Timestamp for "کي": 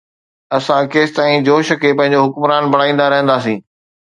1.83-1.91